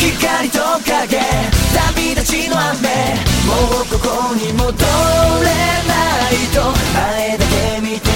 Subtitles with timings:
[0.00, 1.20] 光と影。
[1.94, 2.88] 旅立ちの雨。
[3.44, 3.52] も
[3.82, 4.72] うここに戻れ
[5.86, 5.94] な
[6.30, 6.72] いと。
[6.94, 8.09] 前だけ見て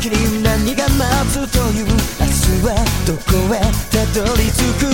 [0.00, 2.72] 先に何が待つという明日は
[3.06, 3.60] どこへ
[3.92, 4.88] たどり着く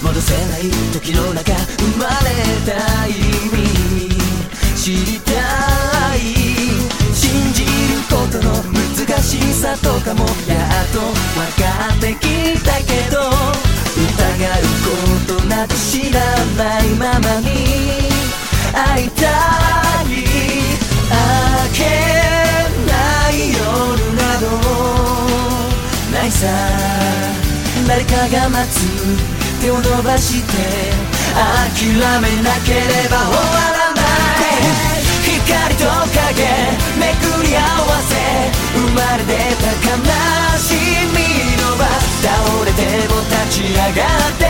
[0.00, 2.30] 戻せない時の中生まれ
[2.62, 2.70] た
[3.08, 3.18] 意
[3.50, 4.14] 味
[4.76, 6.20] 知りたい
[7.12, 13.18] 信じることの難しさとかもやっと分かってきたけど
[13.98, 14.62] 疑う
[15.26, 16.20] ことなく知ら
[16.54, 18.08] ないままに
[18.72, 19.87] 会いたい
[26.38, 26.46] さ。
[27.86, 28.86] 誰かが待つ
[29.60, 30.52] 手を伸ばして
[31.34, 31.90] 諦
[32.22, 33.42] めなければ終わ
[33.74, 34.04] らない。
[35.24, 36.46] 光と影
[36.98, 38.14] めくり合わせ
[38.74, 39.98] 生まれ出た悲
[40.58, 40.66] し
[41.10, 41.16] み
[41.58, 41.82] の場
[42.22, 42.28] 倒
[42.64, 44.47] れても立ち上がって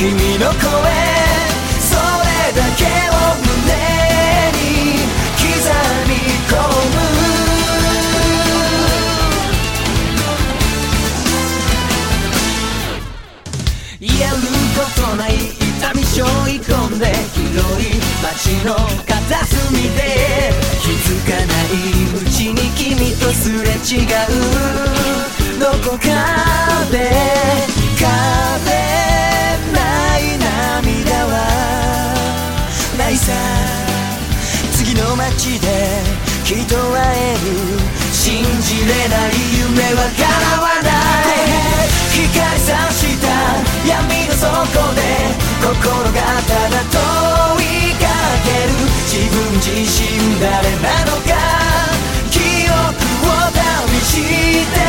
[0.00, 0.56] 君の声
[1.78, 1.92] そ
[2.24, 3.68] れだけを胸
[4.56, 4.64] に
[5.36, 5.44] 刻
[6.08, 6.10] み
[6.48, 6.96] 込む。
[14.00, 14.32] 言える
[14.74, 18.68] ことない痛み背負い込んで広い街の
[19.06, 20.00] 片隅で。
[20.80, 21.76] 気づかない
[22.16, 25.60] うちに君とすれ違う。
[25.60, 26.08] どこか
[38.20, 40.28] 信じれない夢は叶
[40.60, 41.88] わない。
[42.12, 43.24] 光さした
[43.88, 45.00] 闇の底で
[45.62, 48.04] 心がただ問いか
[48.44, 48.76] ける。
[49.08, 50.04] 自分自身
[50.38, 51.32] 誰なのか。
[52.30, 52.76] 記憶
[53.24, 54.12] を旅し
[54.74, 54.79] て。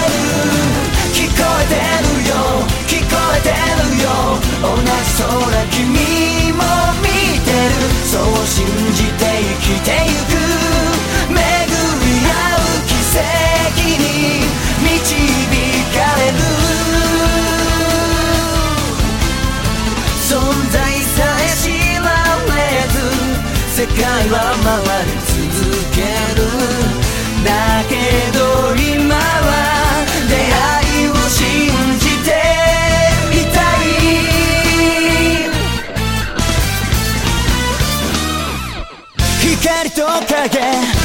[39.61, 40.57] 光と影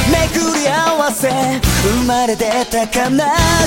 [0.09, 3.13] めくり合わせ生まれ出た悲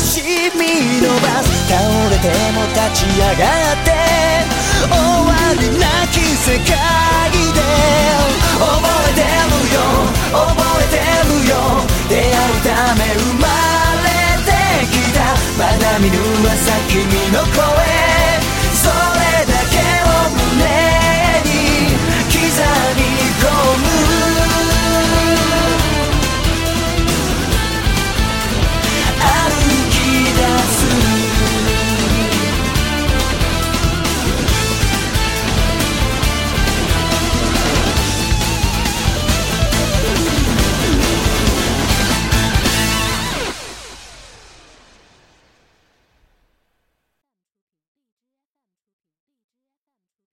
[0.00, 1.78] しみのバス倒
[2.10, 3.94] れても立ち上がって
[4.82, 6.66] 終わりなき世界
[7.54, 7.62] で
[8.58, 9.78] 覚えてるよ
[10.32, 10.98] 覚えて
[11.28, 11.54] るよ
[12.08, 13.46] 出会うため生ま
[14.02, 14.10] れ
[14.42, 14.50] て
[14.90, 15.18] きた。
[15.56, 16.16] まだ見ぬ
[16.48, 16.98] 朝君
[17.32, 18.09] の声。